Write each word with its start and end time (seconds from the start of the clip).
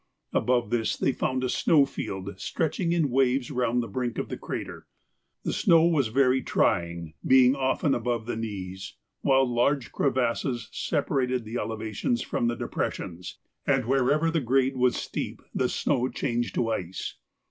Above 0.33 0.71
this 0.71 0.97
they 0.97 1.11
found 1.11 1.43
a 1.43 1.47
snow 1.47 1.85
field 1.85 2.27
stretching 2.39 2.91
in 2.91 3.11
waves 3.11 3.51
round 3.51 3.83
the 3.83 3.87
brink 3.87 4.17
of 4.17 4.29
the 4.29 4.35
crater. 4.35 4.87
The 5.43 5.53
snow 5.53 5.85
was 5.85 6.07
very 6.07 6.41
trying, 6.41 7.13
being 7.23 7.55
often 7.55 7.93
above 7.93 8.25
their 8.25 8.35
knees, 8.35 8.95
while 9.21 9.45
large 9.45 9.91
crevasses 9.91 10.69
separated 10.71 11.45
the 11.45 11.57
elevations 11.57 12.23
from 12.23 12.47
the 12.47 12.55
depressions, 12.55 13.37
and 13.67 13.85
wherever 13.85 14.31
the 14.31 14.41
grade 14.41 14.75
was 14.75 14.95
steep 14.95 15.39
the 15.53 15.69
snow 15.69 16.09
changed 16.09 16.55
to 16.55 16.71
ice. 16.71 17.17